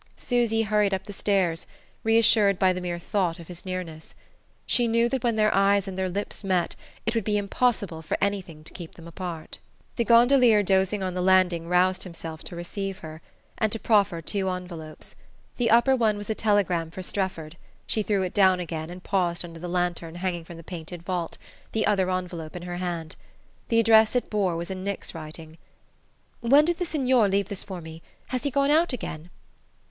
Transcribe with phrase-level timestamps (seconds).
[0.17, 1.67] Susy hurried up the stairs,
[2.03, 4.15] reassured by the mere thought of his nearness.
[4.65, 8.17] She knew that when their eyes and their lips met it would be impossible for
[8.19, 9.59] anything to keep them apart.
[9.97, 13.21] The gondolier dozing on the landing roused himself to receive her,
[13.59, 15.13] and to proffer two envelopes.
[15.57, 17.55] The upper one was a telegram for Strefford:
[17.85, 21.37] she threw it down again and paused under the lantern hanging from the painted vault,
[21.73, 23.15] the other envelope in her hand.
[23.67, 25.59] The address it bore was in Nick's writing.
[26.39, 28.01] "When did the signore leave this for me?
[28.29, 29.29] Has he gone out again?"